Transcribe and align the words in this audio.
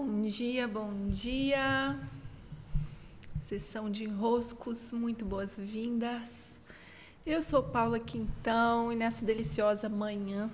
Bom 0.00 0.22
dia, 0.22 0.68
bom 0.68 1.08
dia. 1.08 1.98
Sessão 3.42 3.90
de 3.90 4.04
enroscos, 4.04 4.92
muito 4.92 5.24
boas-vindas. 5.24 6.60
Eu 7.26 7.42
sou 7.42 7.64
Paula 7.64 7.98
Quintão 7.98 8.92
e 8.92 8.94
nessa 8.94 9.24
deliciosa 9.24 9.88
manhã 9.88 10.48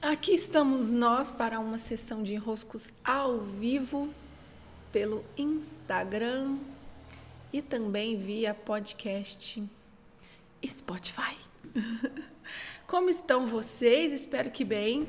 aqui 0.00 0.32
estamos 0.32 0.92
nós 0.92 1.32
para 1.32 1.58
uma 1.58 1.76
sessão 1.76 2.22
de 2.22 2.34
enroscos 2.34 2.84
ao 3.04 3.40
vivo 3.40 4.08
pelo 4.92 5.24
Instagram 5.36 6.56
e 7.52 7.60
também 7.60 8.16
via 8.16 8.54
podcast 8.54 9.60
Spotify. 10.64 11.36
Como 12.86 13.10
estão 13.10 13.48
vocês? 13.48 14.12
Espero 14.12 14.52
que 14.52 14.64
bem. 14.64 15.08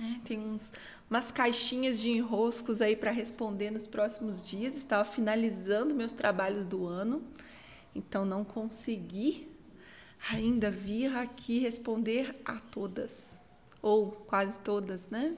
É, 0.00 0.20
tem 0.24 0.38
uns, 0.38 0.72
umas 1.10 1.32
caixinhas 1.32 1.98
de 1.98 2.10
enroscos 2.10 2.80
aí 2.80 2.94
para 2.94 3.10
responder 3.10 3.70
nos 3.70 3.86
próximos 3.86 4.40
dias. 4.40 4.76
Estava 4.76 5.04
finalizando 5.04 5.94
meus 5.94 6.12
trabalhos 6.12 6.64
do 6.64 6.86
ano, 6.86 7.22
então 7.94 8.24
não 8.24 8.44
consegui 8.44 9.48
ainda 10.30 10.70
vir 10.70 11.16
aqui 11.16 11.58
responder 11.58 12.40
a 12.44 12.58
todas, 12.58 13.40
ou 13.80 14.10
quase 14.10 14.58
todas, 14.60 15.08
né? 15.08 15.36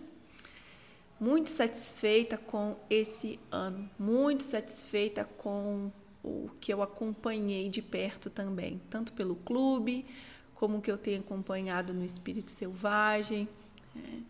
Muito 1.19 1.51
satisfeita 1.51 2.39
com 2.39 2.77
esse 2.89 3.39
ano, 3.51 3.89
muito 3.99 4.43
satisfeita 4.43 5.25
com 5.25 5.91
o 6.25 6.51
que 6.61 6.73
eu 6.73 6.83
acompanhei 6.83 7.69
de 7.69 7.83
perto 7.83 8.31
também, 8.31 8.81
tanto 8.89 9.13
pelo 9.13 9.37
clube, 9.37 10.07
como 10.55 10.81
que 10.81 10.91
eu 10.91 10.99
tenho 10.99 11.21
acompanhado 11.21 11.93
no 11.93 12.05
Espírito 12.05 12.51
Selvagem. 12.51 13.49
É. 13.97 14.30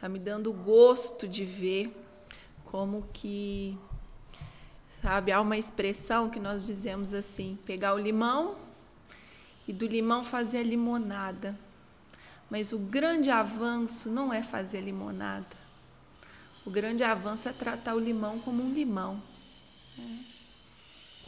Tá 0.00 0.08
me 0.08 0.18
dando 0.18 0.50
gosto 0.50 1.28
de 1.28 1.44
ver 1.44 1.94
como 2.64 3.06
que, 3.12 3.76
sabe, 5.02 5.30
há 5.30 5.38
uma 5.40 5.58
expressão 5.58 6.30
que 6.30 6.40
nós 6.40 6.66
dizemos 6.66 7.12
assim: 7.12 7.58
pegar 7.66 7.94
o 7.94 7.98
limão 7.98 8.56
e 9.68 9.74
do 9.74 9.86
limão 9.86 10.24
fazer 10.24 10.58
a 10.58 10.62
limonada. 10.62 11.54
Mas 12.48 12.72
o 12.72 12.78
grande 12.78 13.30
avanço 13.30 14.08
não 14.08 14.32
é 14.32 14.42
fazer 14.42 14.80
limonada. 14.80 15.60
O 16.64 16.70
grande 16.70 17.04
avanço 17.04 17.50
é 17.50 17.52
tratar 17.52 17.94
o 17.94 18.00
limão 18.00 18.38
como 18.38 18.62
um 18.62 18.72
limão. 18.72 19.22
Né? 19.98 20.20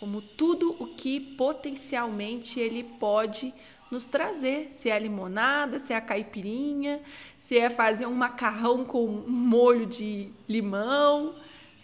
Como 0.01 0.23
tudo 0.23 0.75
o 0.83 0.87
que 0.95 1.21
potencialmente 1.21 2.59
ele 2.59 2.83
pode 2.83 3.53
nos 3.93 4.07
trazer, 4.07 4.73
se 4.73 4.89
é 4.89 4.95
a 4.95 4.99
limonada, 4.99 5.79
se 5.79 5.93
é 5.93 5.97
a 5.97 6.01
caipirinha, 6.01 7.03
se 7.39 7.59
é 7.59 7.69
fazer 7.69 8.07
um 8.07 8.15
macarrão 8.15 8.87
com 8.87 9.05
um 9.05 9.29
molho 9.29 9.85
de 9.85 10.31
limão, 10.49 11.35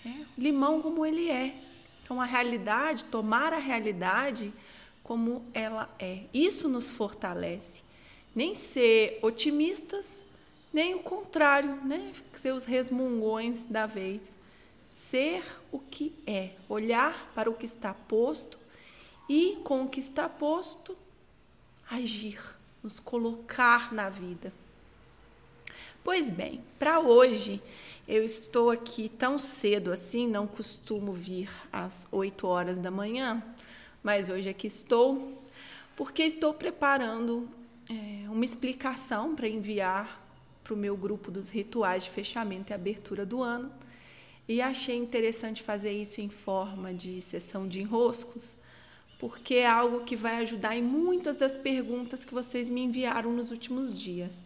é, 0.07 0.25
limão 0.39 0.81
como 0.81 1.05
ele 1.05 1.29
é. 1.29 1.55
Então 2.03 2.19
a 2.19 2.25
realidade, 2.25 3.05
tomar 3.05 3.53
a 3.53 3.59
realidade 3.59 4.55
como 5.03 5.45
ela 5.53 5.95
é. 5.99 6.21
Isso 6.33 6.67
nos 6.67 6.91
fortalece. 6.91 7.83
Nem 8.35 8.55
ser 8.55 9.19
otimistas, 9.21 10.25
nem 10.73 10.95
o 10.95 11.01
contrário, 11.01 11.75
né? 11.85 12.15
Ser 12.33 12.55
os 12.55 12.65
resmungões 12.65 13.65
da 13.65 13.85
vez. 13.85 14.33
Ser 14.91 15.45
o 15.71 15.79
que 15.79 16.15
é, 16.27 16.53
olhar 16.71 17.31
para 17.35 17.51
o 17.51 17.55
que 17.55 17.67
está 17.67 17.93
posto 17.93 18.59
e 19.29 19.59
com 19.63 19.83
o 19.83 19.89
que 19.91 20.01
está 20.01 20.27
posto 20.27 20.97
agir, 21.91 22.39
nos 22.83 23.01
colocar 23.01 23.93
na 23.93 24.09
vida. 24.09 24.53
Pois 26.05 26.31
bem, 26.31 26.63
para 26.79 27.01
hoje 27.01 27.61
eu 28.07 28.25
estou 28.25 28.71
aqui 28.71 29.09
tão 29.09 29.39
cedo 29.39 29.93
assim, 29.93 30.27
não 30.27 30.47
costumo 30.47 31.13
vir 31.13 31.51
às 31.73 32.07
8 32.11 32.47
horas 32.47 32.79
da 32.79 32.91
manhã, 32.91 33.43
mas 34.03 34.29
hoje 34.29 34.49
aqui 34.49 34.67
estou 34.67 35.39
porque 35.95 36.23
estou 36.23 36.55
preparando 36.55 37.49
é, 37.91 38.29
uma 38.29 38.45
explicação 38.45 39.35
para 39.35 39.49
enviar 39.49 40.25
para 40.63 40.73
o 40.73 40.77
meu 40.77 40.97
grupo 40.97 41.31
dos 41.31 41.49
rituais 41.49 42.05
de 42.05 42.11
fechamento 42.11 42.71
e 42.71 42.75
abertura 42.75 43.27
do 43.27 43.43
ano. 43.43 43.73
E 44.47 44.61
achei 44.61 44.97
interessante 44.97 45.63
fazer 45.63 45.93
isso 45.93 46.21
em 46.21 46.29
forma 46.29 46.95
de 46.95 47.21
sessão 47.21 47.67
de 47.67 47.81
enroscos, 47.81 48.59
porque 49.19 49.57
é 49.57 49.67
algo 49.67 50.05
que 50.05 50.15
vai 50.15 50.37
ajudar 50.37 50.77
em 50.77 50.83
muitas 50.83 51.37
das 51.37 51.57
perguntas 51.57 52.25
que 52.25 52.33
vocês 52.33 52.71
me 52.71 52.83
enviaram 52.83 53.33
nos 53.33 53.51
últimos 53.51 53.99
dias. 53.99 54.45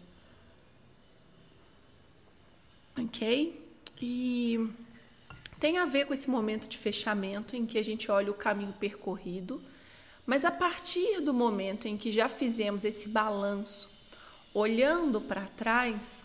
Ok? 2.99 3.61
E 4.01 4.69
tem 5.61 5.79
a 5.79 5.85
ver 5.85 6.07
com 6.07 6.15
esse 6.15 6.29
momento 6.29 6.69
de 6.69 6.79
fechamento 6.79 7.55
em 7.55 7.67
que 7.67 7.79
a 7.79 7.85
gente 7.85 8.11
olha 8.11 8.31
o 8.31 8.35
caminho 8.35 8.73
percorrido, 8.73 9.63
mas 10.27 10.45
a 10.45 10.51
partir 10.51 11.21
do 11.21 11.35
momento 11.35 11.87
em 11.87 11.97
que 11.97 12.11
já 12.11 12.29
fizemos 12.29 12.85
esse 12.85 13.09
balanço, 13.09 13.91
olhando 14.55 15.21
para 15.21 15.47
trás, 15.47 16.25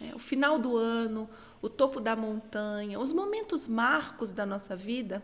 né, 0.00 0.12
o 0.14 0.18
final 0.18 0.58
do 0.58 0.76
ano, 0.76 1.28
o 1.60 1.68
topo 1.68 2.00
da 2.00 2.14
montanha, 2.14 3.00
os 3.00 3.12
momentos 3.12 3.66
marcos 3.66 4.32
da 4.32 4.46
nossa 4.46 4.76
vida, 4.76 5.22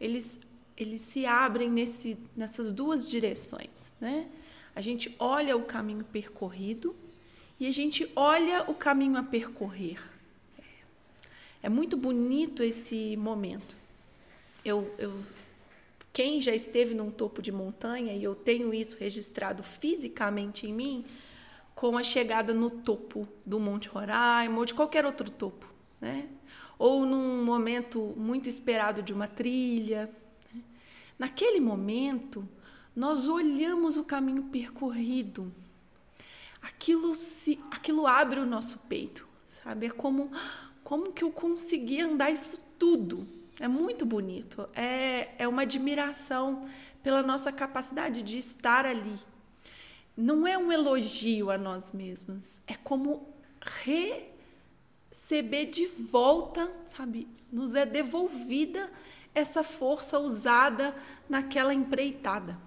eles 0.00 0.38
eles 0.76 1.00
se 1.00 1.24
abrem 1.24 1.70
nesse, 1.70 2.16
nessas 2.36 2.72
duas 2.72 3.08
direções, 3.08 3.94
né? 4.00 4.26
A 4.74 4.80
gente 4.80 5.14
olha 5.18 5.56
o 5.56 5.62
caminho 5.62 6.04
percorrido 6.04 6.96
e 7.60 7.66
a 7.66 7.72
gente 7.72 8.10
olha 8.16 8.68
o 8.68 8.74
caminho 8.74 9.16
a 9.16 9.22
percorrer. 9.22 9.98
É 11.62 11.68
muito 11.68 11.96
bonito 11.96 12.62
esse 12.62 13.16
momento. 13.16 13.76
Eu, 14.64 14.92
eu, 14.98 15.14
quem 16.12 16.40
já 16.40 16.54
esteve 16.54 16.92
num 16.92 17.10
topo 17.10 17.40
de 17.40 17.52
montanha 17.52 18.12
e 18.12 18.24
eu 18.24 18.34
tenho 18.34 18.74
isso 18.74 18.96
registrado 18.98 19.62
fisicamente 19.62 20.66
em 20.66 20.72
mim, 20.72 21.04
com 21.74 21.96
a 21.96 22.02
chegada 22.02 22.52
no 22.52 22.68
topo 22.68 23.28
do 23.46 23.60
Monte 23.60 23.88
Roraima 23.88 24.58
ou 24.58 24.64
de 24.64 24.74
qualquer 24.74 25.06
outro 25.06 25.30
topo, 25.30 25.66
né? 26.00 26.28
Ou 26.78 27.06
num 27.06 27.44
momento 27.44 28.12
muito 28.16 28.48
esperado 28.48 29.02
de 29.02 29.12
uma 29.12 29.28
trilha, 29.28 30.10
Naquele 31.18 31.60
momento, 31.60 32.48
nós 32.94 33.28
olhamos 33.28 33.96
o 33.96 34.04
caminho 34.04 34.44
percorrido. 34.44 35.52
Aquilo 36.60 37.14
se, 37.14 37.60
aquilo 37.70 38.06
abre 38.06 38.40
o 38.40 38.46
nosso 38.46 38.78
peito, 38.88 39.28
sabe? 39.62 39.86
É 39.86 39.90
como 39.90 40.30
como 40.84 41.12
que 41.12 41.24
eu 41.24 41.32
consegui 41.32 42.02
andar 42.02 42.30
isso 42.30 42.60
tudo. 42.78 43.26
É 43.58 43.66
muito 43.66 44.04
bonito. 44.04 44.68
É, 44.74 45.30
é 45.38 45.48
uma 45.48 45.62
admiração 45.62 46.68
pela 47.02 47.22
nossa 47.22 47.50
capacidade 47.50 48.22
de 48.22 48.36
estar 48.36 48.84
ali. 48.84 49.18
Não 50.16 50.46
é 50.46 50.56
um 50.56 50.70
elogio 50.70 51.50
a 51.50 51.58
nós 51.58 51.90
mesmas, 51.90 52.62
é 52.68 52.74
como 52.74 53.34
receber 55.14 55.66
de 55.66 55.86
volta, 55.86 56.68
sabe? 56.86 57.28
Nos 57.52 57.76
é 57.76 57.86
devolvida 57.86 58.90
essa 59.32 59.62
força 59.62 60.18
usada 60.18 60.94
naquela 61.28 61.72
empreitada. 61.72 62.58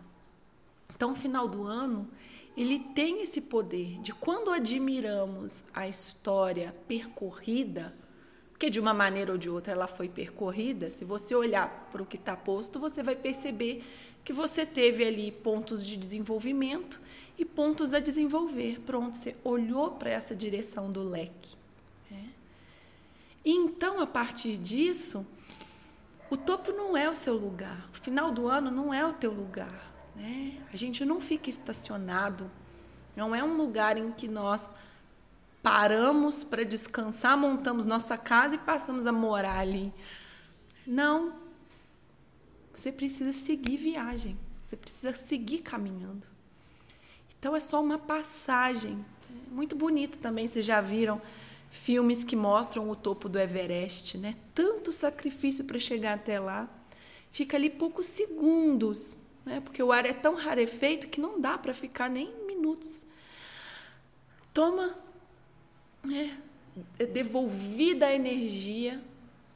Então, 0.96 1.14
final 1.14 1.46
do 1.46 1.64
ano, 1.64 2.08
ele 2.56 2.80
tem 2.80 3.22
esse 3.22 3.42
poder 3.42 4.00
de 4.00 4.14
quando 4.14 4.50
admiramos 4.50 5.66
a 5.74 5.90
história 5.90 6.74
percorrida, 6.88 7.94
porque 8.50 8.70
de 8.70 8.80
uma 8.80 8.94
maneira 8.94 9.34
ou 9.34 9.38
de 9.38 9.50
outra 9.50 9.74
ela 9.74 9.86
foi 9.86 10.08
percorrida, 10.08 10.90
se 10.90 11.04
você 11.04 11.36
olhar 11.36 11.90
para 11.92 12.02
o 12.02 12.06
que 12.06 12.16
está 12.16 12.36
posto, 12.36 12.80
você 12.80 13.04
vai 13.04 13.16
perceber 13.16 13.84
que 14.24 14.32
você 14.32 14.66
teve 14.66 15.06
ali 15.06 15.32
pontos 15.32 15.86
de 15.86 15.98
desenvolvimento 15.98 17.00
e 17.38 17.44
pontos 17.44 17.94
a 17.94 18.00
desenvolver. 18.00 18.80
Pronto, 18.86 19.16
você 19.16 19.36
olhou 19.44 19.92
para 19.92 20.10
essa 20.10 20.36
direção 20.36 20.90
do 20.92 21.04
leque. 21.04 21.67
E 23.48 23.50
então, 23.50 24.02
a 24.02 24.06
partir 24.06 24.58
disso, 24.58 25.26
o 26.30 26.36
topo 26.36 26.74
não 26.74 26.98
é 26.98 27.10
o 27.10 27.14
seu 27.14 27.34
lugar. 27.38 27.90
O 27.94 27.98
final 27.98 28.30
do 28.30 28.50
ano 28.50 28.70
não 28.70 28.94
é 28.94 29.06
o 29.06 29.14
teu 29.14 29.32
lugar. 29.32 29.90
Né? 30.14 30.62
A 30.74 30.76
gente 30.76 31.06
não 31.06 31.22
fica 31.22 31.50
estacionado. 31.50 32.52
Não 33.16 33.34
é 33.34 33.42
um 33.42 33.56
lugar 33.56 33.98
em 33.98 34.12
que 34.12 34.28
nós 34.28 34.74
paramos 35.64 36.44
para 36.44 36.66
descansar, 36.66 37.38
montamos 37.38 37.86
nossa 37.86 38.18
casa 38.18 38.56
e 38.56 38.58
passamos 38.58 39.08
a 39.08 39.14
morar 39.14 39.60
ali. 39.60 39.94
Não. 40.86 41.34
Você 42.76 42.92
precisa 42.92 43.32
seguir 43.32 43.78
viagem. 43.78 44.38
Você 44.68 44.76
precisa 44.76 45.14
seguir 45.14 45.60
caminhando. 45.60 46.28
Então 47.40 47.56
é 47.56 47.62
só 47.62 47.82
uma 47.82 47.98
passagem. 47.98 49.06
É 49.30 49.50
muito 49.56 49.74
bonito 49.74 50.18
também, 50.18 50.48
vocês 50.48 50.66
já 50.66 50.82
viram 50.82 51.22
filmes 51.70 52.24
que 52.24 52.36
mostram 52.36 52.90
o 52.90 52.96
topo 52.96 53.28
do 53.28 53.40
Everest, 53.40 54.18
né? 54.18 54.36
Tanto 54.54 54.92
sacrifício 54.92 55.66
para 55.66 55.80
chegar 55.80 56.14
até 56.14 56.40
lá. 56.40 56.70
Fica 57.32 57.58
ali 57.58 57.70
poucos 57.70 58.06
segundos, 58.06 59.18
né? 59.46 59.62
Porque 59.62 59.82
o 59.82 59.92
ar 59.92 60.06
é 60.06 60.14
tão 60.14 60.36
rarefeito 60.36 61.08
que 61.08 61.22
não 61.22 61.40
dá 61.40 61.58
para 61.58 61.74
ficar 61.74 62.10
nem 62.10 62.34
minutos. 62.46 63.06
Toma, 64.54 64.98
né? 66.04 66.38
devolvida 67.12 68.08
a 68.08 68.14
energia 68.14 69.02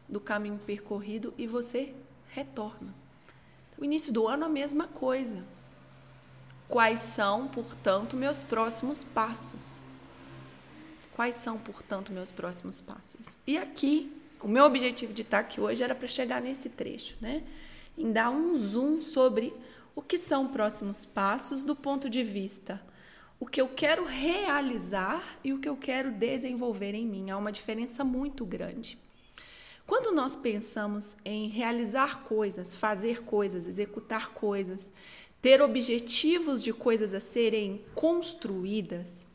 do 0.08 0.20
caminho 0.20 0.60
percorrido 0.66 1.34
e 1.38 1.48
você 1.48 1.94
retorna. 2.30 2.94
O 3.78 3.86
início 3.86 4.12
do 4.12 4.28
ano 4.28 4.46
a 4.46 4.50
mesma 4.50 4.88
coisa. 4.88 5.44
Quais 6.68 7.00
são, 7.00 7.48
portanto, 7.48 8.16
meus 8.16 8.44
próximos 8.44 9.04
passos? 9.04 9.82
Quais 11.16 11.36
são, 11.36 11.58
portanto, 11.58 12.12
meus 12.12 12.32
próximos 12.32 12.82
passos? 12.82 13.38
E 13.46 13.58
aqui, 13.58 14.12
o 14.42 14.48
meu 14.48 14.64
objetivo 14.64 15.14
de 15.14 15.22
estar 15.22 15.40
aqui 15.40 15.60
hoje 15.60 15.84
era 15.84 15.94
para 15.94 16.08
chegar 16.08 16.42
nesse 16.42 16.70
trecho, 16.70 17.16
né? 17.22 17.44
Em 17.98 18.12
dar 18.12 18.30
um 18.30 18.58
zoom 18.58 19.02
sobre 19.02 19.54
o 19.96 20.02
que 20.02 20.18
são 20.18 20.48
próximos 20.48 21.06
passos 21.06 21.64
do 21.64 21.76
ponto 21.76 22.10
de 22.10 22.24
vista 22.24 22.82
o 23.42 23.46
que 23.48 23.60
eu 23.60 23.68
quero 23.68 24.06
realizar 24.06 25.40
e 25.44 25.52
o 25.52 25.58
que 25.58 25.68
eu 25.68 25.76
quero 25.76 26.12
desenvolver 26.12 26.94
em 26.94 27.08
mim. 27.08 27.32
Há 27.32 27.38
uma 27.38 27.52
diferença 27.52 28.04
muito 28.04 28.46
grande. 28.46 29.00
Quando 29.88 30.14
nós 30.14 30.36
pensamos 30.36 31.18
em 31.26 31.50
realizar 31.50 32.22
coisas, 32.22 32.76
fazer 32.76 33.24
coisas, 33.24 33.66
executar 33.66 34.30
coisas, 34.30 34.92
ter 35.42 35.60
objetivos 35.60 36.62
de 36.62 36.72
coisas 36.72 37.16
a 37.16 37.20
serem 37.20 37.84
construídas? 37.96 39.26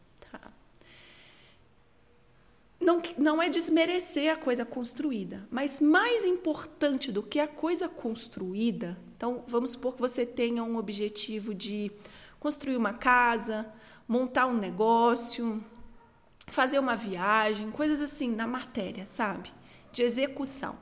Não, 2.86 3.02
não 3.18 3.42
é 3.42 3.48
desmerecer 3.48 4.32
a 4.32 4.36
coisa 4.36 4.64
construída, 4.64 5.44
mas 5.50 5.80
mais 5.80 6.24
importante 6.24 7.10
do 7.10 7.20
que 7.20 7.40
a 7.40 7.48
coisa 7.48 7.88
construída, 7.88 8.96
então 9.16 9.42
vamos 9.48 9.72
supor 9.72 9.96
que 9.96 10.00
você 10.00 10.24
tenha 10.24 10.62
um 10.62 10.76
objetivo 10.76 11.52
de 11.52 11.90
construir 12.38 12.76
uma 12.76 12.92
casa, 12.92 13.66
montar 14.06 14.46
um 14.46 14.56
negócio, 14.56 15.60
fazer 16.46 16.78
uma 16.78 16.94
viagem, 16.94 17.72
coisas 17.72 18.00
assim 18.00 18.30
na 18.30 18.46
matéria, 18.46 19.04
sabe? 19.08 19.52
De 19.90 20.04
execução. 20.04 20.78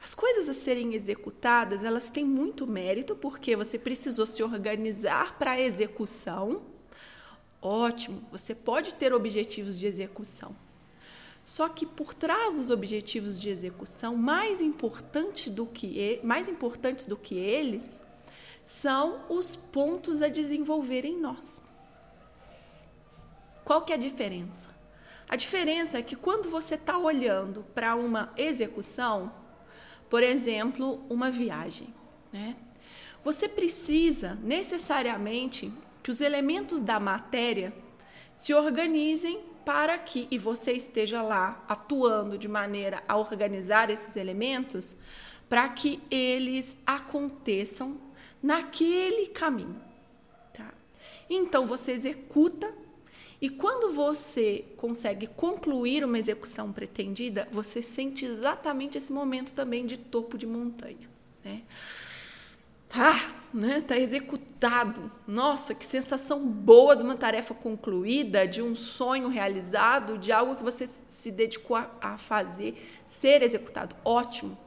As 0.00 0.14
coisas 0.14 0.48
a 0.48 0.54
serem 0.54 0.94
executadas, 0.94 1.82
elas 1.82 2.10
têm 2.10 2.24
muito 2.24 2.64
mérito 2.64 3.16
porque 3.16 3.56
você 3.56 3.76
precisou 3.76 4.24
se 4.24 4.40
organizar 4.40 5.36
para 5.36 5.52
a 5.52 5.60
execução. 5.60 6.62
Ótimo, 7.60 8.22
você 8.30 8.54
pode 8.54 8.94
ter 8.94 9.12
objetivos 9.12 9.76
de 9.76 9.86
execução. 9.86 10.54
Só 11.44 11.68
que 11.68 11.84
por 11.84 12.14
trás 12.14 12.54
dos 12.54 12.70
objetivos 12.70 13.38
de 13.38 13.50
execução, 13.50 14.16
mais 14.16 14.60
importante 14.60 15.50
do 15.50 15.66
que 15.66 16.20
mais 16.22 16.48
importantes 16.48 17.04
do 17.04 17.16
que 17.16 17.34
eles, 17.36 18.02
são 18.64 19.20
os 19.28 19.54
pontos 19.54 20.22
a 20.22 20.28
desenvolver 20.28 21.04
em 21.04 21.20
nós. 21.20 21.62
Qual 23.64 23.82
que 23.82 23.92
é 23.92 23.96
a 23.96 23.98
diferença? 23.98 24.68
A 25.28 25.36
diferença 25.36 25.98
é 25.98 26.02
que 26.02 26.16
quando 26.16 26.50
você 26.50 26.74
está 26.74 26.96
olhando 26.96 27.64
para 27.74 27.94
uma 27.94 28.32
execução, 28.36 29.32
por 30.08 30.22
exemplo, 30.22 31.02
uma 31.08 31.30
viagem, 31.30 31.92
né? 32.32 32.56
Você 33.22 33.48
precisa 33.48 34.38
necessariamente 34.42 35.72
que 36.02 36.10
os 36.10 36.20
elementos 36.20 36.82
da 36.82 37.00
matéria 37.00 37.72
se 38.36 38.52
organizem 38.52 39.42
para 39.64 39.98
que 39.98 40.28
e 40.30 40.38
você 40.38 40.72
esteja 40.72 41.22
lá 41.22 41.64
atuando 41.68 42.36
de 42.36 42.48
maneira 42.48 43.02
a 43.08 43.16
organizar 43.16 43.90
esses 43.90 44.16
elementos 44.16 44.96
para 45.48 45.68
que 45.68 46.02
eles 46.10 46.76
aconteçam 46.86 47.98
naquele 48.42 49.26
caminho. 49.28 49.80
Tá? 50.52 50.72
Então 51.28 51.66
você 51.66 51.92
executa 51.92 52.72
e 53.40 53.50
quando 53.50 53.92
você 53.92 54.64
consegue 54.76 55.26
concluir 55.26 56.04
uma 56.04 56.18
execução 56.18 56.72
pretendida, 56.72 57.48
você 57.52 57.82
sente 57.82 58.24
exatamente 58.24 58.96
esse 58.96 59.12
momento 59.12 59.52
também 59.52 59.86
de 59.86 59.96
topo 59.96 60.38
de 60.38 60.46
montanha, 60.46 61.08
né? 61.44 61.62
Ah, 62.92 63.30
né? 63.52 63.80
Tá 63.86 63.98
executado. 63.98 65.10
Nossa, 65.26 65.74
que 65.74 65.84
sensação 65.84 66.46
boa 66.46 66.96
de 66.96 67.02
uma 67.02 67.16
tarefa 67.16 67.54
concluída, 67.54 68.46
de 68.46 68.62
um 68.62 68.74
sonho 68.74 69.28
realizado, 69.28 70.18
de 70.18 70.32
algo 70.32 70.56
que 70.56 70.62
você 70.62 70.86
se 70.86 71.30
dedicou 71.30 71.76
a, 71.76 71.90
a 72.00 72.18
fazer 72.18 73.02
ser 73.06 73.42
executado. 73.42 73.96
Ótimo. 74.04 74.58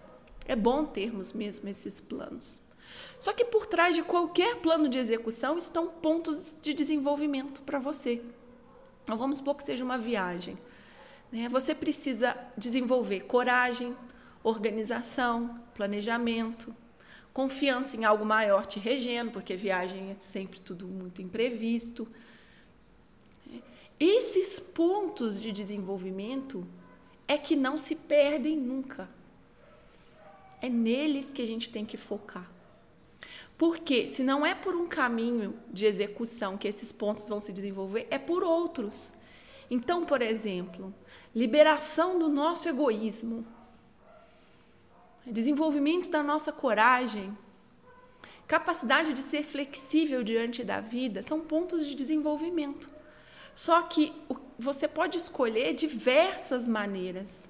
É 0.46 0.56
bom 0.56 0.86
termos 0.86 1.34
mesmo 1.34 1.68
esses 1.68 2.00
planos. 2.00 2.62
Só 3.20 3.34
que 3.34 3.44
por 3.44 3.66
trás 3.66 3.96
de 3.96 4.04
qualquer 4.04 4.58
plano 4.58 4.88
de 4.88 4.98
execução 4.98 5.58
estão 5.58 5.88
pontos 5.88 6.62
de 6.62 6.74
desenvolvimento 6.74 7.62
para 7.64 7.80
você. 7.80 8.22
Então, 9.04 9.18
vamos 9.18 9.40
supor 9.40 9.56
que 9.56 9.64
seja 9.64 9.84
uma 9.84 9.98
viagem. 9.98 10.58
Né? 11.32 11.50
Você 11.50 11.74
precisa 11.74 12.38
desenvolver 12.58 13.22
coragem, 13.22 13.96
organização, 14.44 15.60
planejamento, 15.74 16.74
confiança 17.38 17.96
em 17.96 18.04
algo 18.04 18.26
maior 18.26 18.66
te 18.66 18.80
regendo, 18.80 19.30
porque 19.30 19.56
viagem 19.56 20.10
é 20.10 20.16
sempre 20.18 20.60
tudo 20.60 20.88
muito 20.88 21.22
imprevisto. 21.22 22.08
Esses 24.00 24.60
pontos 24.60 25.40
de 25.40 25.52
desenvolvimento 25.52 26.66
é 27.28 27.38
que 27.38 27.56
não 27.56 27.78
se 27.78 27.96
perdem 27.96 28.58
nunca. 28.58 29.08
É 30.60 30.68
neles 30.68 31.30
que 31.30 31.44
a 31.44 31.46
gente 31.46 31.70
tem 31.70 31.86
que 31.86 31.96
focar. 31.96 32.50
Porque 33.56 34.08
se 34.08 34.24
não 34.24 34.44
é 34.44 34.56
por 34.56 34.74
um 34.74 34.88
caminho 34.88 35.54
de 35.72 35.86
execução 35.86 36.58
que 36.58 36.68
esses 36.68 36.92
pontos 36.92 37.30
vão 37.30 37.40
se 37.40 37.54
desenvolver, 37.54 38.08
é 38.10 38.18
por 38.18 38.44
outros. 38.44 39.14
Então, 39.70 40.04
por 40.04 40.24
exemplo, 40.24 40.92
liberação 41.36 42.18
do 42.18 42.30
nosso 42.30 42.68
egoísmo, 42.68 43.46
desenvolvimento 45.32 46.10
da 46.10 46.24
nossa 46.24 46.52
coragem, 46.52 47.38
capacidade 48.48 49.14
de 49.14 49.22
ser 49.22 49.44
flexível 49.44 50.24
diante 50.24 50.64
da 50.64 50.80
vida, 50.80 51.22
são 51.22 51.42
pontos 51.42 51.86
de 51.86 51.94
desenvolvimento. 51.94 52.90
Só 53.54 53.82
que 53.82 54.14
você 54.58 54.88
pode 54.88 55.18
escolher 55.18 55.74
diversas 55.74 56.68
maneiras, 56.68 57.48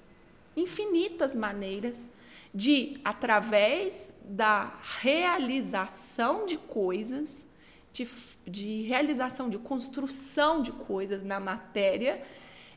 infinitas 0.56 1.34
maneiras 1.34 2.08
de, 2.52 2.98
através 3.04 4.12
da 4.24 4.72
realização 5.00 6.46
de 6.46 6.56
coisas, 6.56 7.46
de, 7.92 8.08
de 8.46 8.82
realização, 8.82 9.48
de 9.48 9.58
construção 9.58 10.62
de 10.62 10.72
coisas 10.72 11.22
na 11.22 11.38
matéria, 11.38 12.22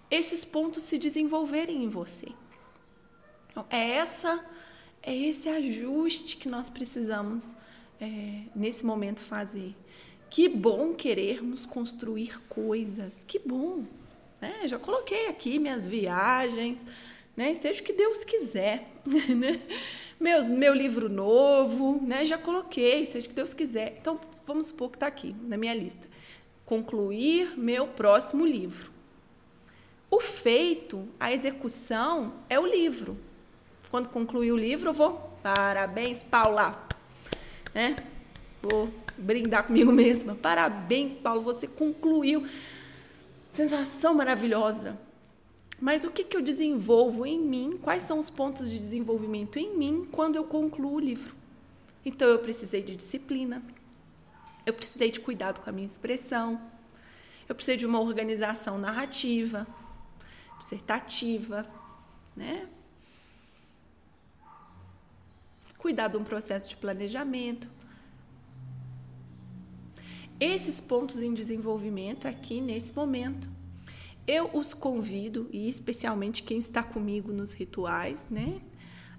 esses 0.10 0.44
pontos 0.44 0.84
se 0.84 0.98
desenvolverem 0.98 1.84
em 1.84 1.88
você. 1.88 2.28
Então, 3.50 3.66
é 3.70 3.92
essa 3.92 4.46
é 5.04 5.16
esse 5.16 5.50
ajuste 5.50 6.38
que 6.38 6.48
nós 6.48 6.70
precisamos 6.70 7.56
é, 8.00 8.42
nesse 8.56 8.86
momento 8.86 9.22
fazer. 9.24 9.76
Que 10.30 10.48
bom 10.48 10.94
querermos 10.94 11.66
construir 11.66 12.42
coisas, 12.48 13.24
que 13.24 13.40
bom. 13.40 13.84
Né? 14.40 14.68
Já 14.68 14.80
coloquei 14.80 15.28
aqui 15.28 15.60
minhas 15.60 15.88
viagens, 15.88 16.86
né? 17.36 17.54
Seja 17.54 17.82
o 17.82 17.84
que 17.84 17.94
Deus 17.94 18.24
quiser, 18.24 18.88
né? 19.06 19.62
Meus, 20.20 20.50
meu 20.50 20.74
livro 20.74 21.10
novo, 21.10 22.02
né? 22.02 22.26
Já 22.26 22.38
coloquei, 22.38 23.06
seja 23.06 23.26
o 23.26 23.30
que 23.30 23.36
Deus 23.36 23.54
quiser. 23.54 23.98
Então, 24.00 24.20
vamos 24.46 24.68
supor 24.68 24.90
que 24.90 24.98
está 24.98 25.08
aqui 25.08 25.36
na 25.44 25.58
minha 25.58 25.74
lista. 25.74 26.08
Concluir 26.66 27.58
meu 27.58 27.88
próximo 27.88 28.46
livro. 28.46 28.92
O 30.10 30.20
feito, 30.20 31.08
a 31.20 31.32
execução 31.34 32.34
é 32.50 32.60
o 32.60 32.66
livro. 32.66 33.18
Quando 33.92 34.08
concluir 34.08 34.54
o 34.54 34.58
livro, 34.58 34.94
vou, 34.94 35.20
parabéns, 35.44 36.24
Paula, 36.24 36.88
né? 37.74 37.98
Vou 38.62 38.90
brindar 39.18 39.66
comigo 39.66 39.92
mesma. 39.92 40.34
Parabéns, 40.34 41.18
Paulo, 41.18 41.42
você 41.42 41.68
concluiu. 41.68 42.48
Sensação 43.52 44.14
maravilhosa. 44.14 44.98
Mas 45.78 46.06
o 46.06 46.10
que, 46.10 46.24
que 46.24 46.38
eu 46.38 46.42
desenvolvo 46.42 47.26
em 47.26 47.38
mim? 47.38 47.78
Quais 47.82 48.04
são 48.04 48.18
os 48.18 48.30
pontos 48.30 48.72
de 48.72 48.80
desenvolvimento 48.80 49.60
em 49.60 49.76
mim 49.76 50.08
quando 50.10 50.38
eu 50.38 50.46
concluo 50.46 50.94
o 50.94 51.00
livro? 51.00 51.36
Então, 52.06 52.30
eu 52.30 52.40
precisei 52.40 52.82
de 52.82 52.96
disciplina, 52.96 53.62
eu 54.66 54.74
precisei 54.74 55.12
de 55.12 55.20
cuidado 55.20 55.60
com 55.60 55.70
a 55.70 55.74
minha 55.74 55.86
expressão, 55.86 56.62
eu 57.50 57.54
precisei 57.54 57.76
de 57.76 57.86
uma 57.86 58.00
organização 58.00 58.78
narrativa, 58.78 59.68
dissertativa, 60.58 61.68
né? 62.38 62.70
Cuidar 65.92 66.08
de 66.08 66.16
um 66.16 66.24
processo 66.24 66.70
de 66.70 66.78
planejamento. 66.78 67.70
Esses 70.40 70.80
pontos 70.80 71.22
em 71.22 71.34
desenvolvimento 71.34 72.30
aqui 72.30 72.62
nesse 72.62 72.96
momento 72.96 73.50
eu 74.26 74.50
os 74.54 74.74
convido, 74.74 75.50
e 75.52 75.68
especialmente 75.68 76.44
quem 76.44 76.58
está 76.58 76.82
comigo 76.82 77.34
nos 77.34 77.52
rituais, 77.52 78.26
né, 78.30 78.62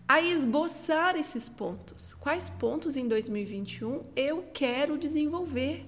a 0.08 0.22
esboçar 0.22 1.14
esses 1.14 1.46
pontos. 1.46 2.14
Quais 2.14 2.48
pontos 2.48 2.96
em 2.96 3.06
2021 3.06 4.04
eu 4.16 4.42
quero 4.54 4.96
desenvolver? 4.96 5.84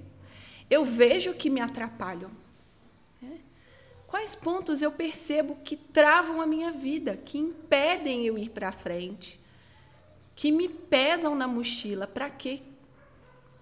Eu 0.69 0.85
vejo 0.85 1.33
que 1.33 1.49
me 1.49 1.62
atrapalham. 1.62 2.31
Né? 3.23 3.38
Quais 4.07 4.35
pontos 4.35 4.83
eu 4.83 4.93
percebo 4.93 5.57
que 5.64 5.79
travam 5.79 6.43
a 6.43 6.47
minha 6.47 6.71
vida, 6.73 7.17
que 7.17 7.38
impedem 7.38 8.26
eu 8.26 8.37
ir 8.37 8.50
para 8.50 8.71
frente, 8.71 9.43
que 10.35 10.50
me 10.50 10.69
pesam 10.69 11.35
na 11.35 11.47
mochila? 11.47 12.07
Para 12.07 12.31
quê? 12.31 12.61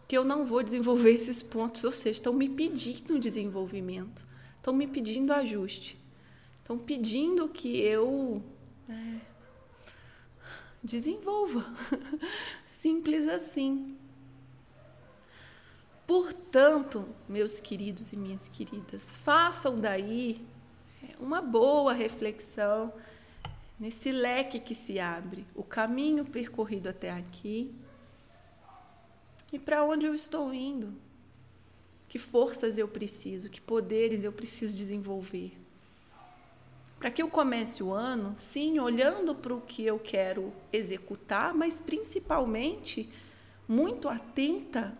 Que 0.09 0.17
eu 0.17 0.25
não 0.25 0.45
vou 0.45 0.63
desenvolver 0.63 1.13
esses 1.13 1.43
pontos, 1.43 1.85
ou 1.85 1.93
seja, 1.93 2.19
estão 2.19 2.33
me 2.33 2.49
pedindo 2.49 3.19
desenvolvimento, 3.19 4.27
estão 4.57 4.73
me 4.75 4.87
pedindo 4.87 5.33
ajuste, 5.33 5.99
estão 6.61 6.79
pedindo 6.79 7.49
que 7.49 7.81
eu 7.81 8.43
é, 8.89 9.21
desenvolva. 10.83 11.73
Simples 12.67 13.29
assim. 13.29 13.97
Portanto, 16.07 17.09
meus 17.29 17.61
queridos 17.61 18.13
e 18.13 18.17
minhas 18.17 18.49
queridas, 18.49 19.17
façam 19.17 19.81
daí 19.81 20.45
uma 21.19 21.41
boa 21.41 21.93
reflexão 21.93 22.93
nesse 23.83 24.13
leque 24.13 24.61
que 24.61 24.77
se 24.77 25.01
abre, 25.01 25.45
o 25.57 25.65
caminho 25.65 26.25
percorrido 26.25 26.89
até 26.89 27.11
aqui 27.11 27.75
e 29.53 29.59
para 29.59 29.83
onde 29.83 30.07
eu 30.07 30.15
estou 30.15 30.55
indo. 30.55 30.95
Que 32.09 32.17
forças 32.17 32.79
eu 32.79 32.87
preciso, 32.87 33.51
que 33.51 33.61
poderes 33.61 34.23
eu 34.23 34.31
preciso 34.31 34.77
desenvolver. 34.77 35.59
Para 36.97 37.11
que 37.11 37.21
eu 37.21 37.29
comece 37.29 37.83
o 37.83 37.93
ano, 37.93 38.37
sim, 38.39 38.79
olhando 38.79 39.35
para 39.35 39.53
o 39.53 39.61
que 39.61 39.85
eu 39.85 39.99
quero 39.99 40.53
executar, 40.73 41.53
mas 41.53 41.81
principalmente 41.81 43.09
muito 43.67 44.09
atenta 44.09 44.97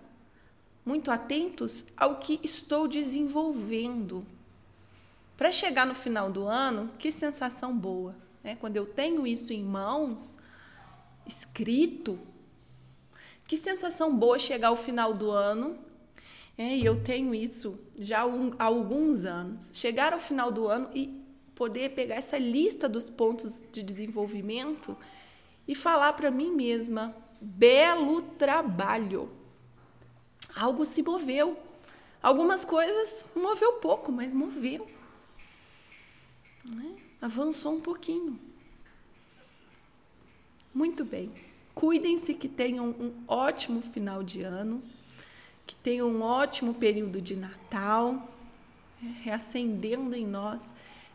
muito 0.85 1.13
atentos 1.13 1.85
ao 1.97 2.17
que 2.17 2.41
estou 2.43 2.89
desenvolvendo. 2.89 4.27
Para 5.37 5.53
chegar 5.53 5.87
no 5.87 5.95
final 5.95 6.33
do 6.33 6.49
ano, 6.49 6.91
que 6.99 7.13
sensação 7.13 7.79
boa. 7.79 8.17
Né? 8.43 8.57
Quando 8.59 8.77
eu 8.77 8.87
tenho 8.87 9.27
isso 9.27 9.53
em 9.53 9.63
mãos, 9.63 10.39
escrito, 11.27 12.19
que 13.47 13.57
sensação 13.57 14.17
boa 14.17 14.39
chegar 14.39 14.69
ao 14.69 14.77
final 14.77 15.13
do 15.13 15.31
ano. 15.31 15.79
É, 16.57 16.77
e 16.77 16.85
eu 16.85 17.03
tenho 17.03 17.35
isso 17.35 17.79
já 17.99 18.23
há 18.59 18.65
alguns 18.65 19.25
anos. 19.25 19.71
Chegar 19.75 20.13
ao 20.13 20.19
final 20.19 20.51
do 20.51 20.69
ano 20.69 20.91
e 20.95 21.23
poder 21.55 21.91
pegar 21.91 22.17
essa 22.17 22.39
lista 22.39 22.89
dos 22.89 23.09
pontos 23.09 23.65
de 23.73 23.83
desenvolvimento 23.83 24.97
e 25.67 25.75
falar 25.75 26.13
para 26.13 26.31
mim 26.31 26.53
mesma: 26.53 27.15
belo 27.41 28.23
trabalho 28.23 29.31
algo 30.55 30.85
se 30.85 31.03
moveu. 31.03 31.59
Algumas 32.23 32.65
coisas 32.65 33.25
moveu 33.35 33.75
pouco, 33.75 34.13
mas 34.13 34.33
moveu. 34.33 34.87
Avançou 37.23 37.77
um 37.77 37.81
pouquinho. 37.81 38.37
Muito 40.75 41.05
bem. 41.05 41.31
Cuidem-se 41.73 42.35
que 42.35 42.49
tenham 42.49 42.89
um 42.89 43.15
ótimo 43.29 43.81
final 43.81 44.25
de 44.25 44.43
ano, 44.43 44.83
que 45.65 45.77
tenham 45.77 46.09
um 46.09 46.21
ótimo 46.21 46.75
período 46.75 47.21
de 47.21 47.37
Natal, 47.37 48.29
né? 49.01 49.21
reacendendo 49.23 50.17
em 50.17 50.27
nós 50.27 50.73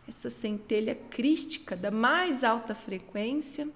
essa 0.08 0.30
centelha 0.30 0.96
crística 0.96 1.76
da 1.76 1.92
mais 1.92 2.42
alta 2.42 2.74
frequência, 2.74 3.68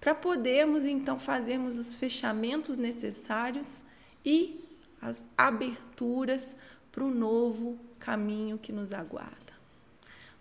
para 0.00 0.14
podermos 0.14 0.84
então 0.84 1.18
fazermos 1.18 1.76
os 1.76 1.94
fechamentos 1.94 2.78
necessários 2.78 3.84
e 4.24 4.64
as 5.02 5.22
aberturas 5.36 6.56
para 6.90 7.04
o 7.04 7.10
novo 7.10 7.78
caminho 7.98 8.56
que 8.56 8.72
nos 8.72 8.94
aguarda. 8.94 9.49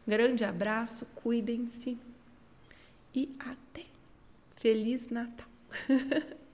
Grande 0.10 0.44
abraço, 0.44 1.06
cuidem-se 1.14 1.96
e 3.14 3.30
até. 3.38 3.86
Feliz 4.56 5.08
Natal! 5.12 5.46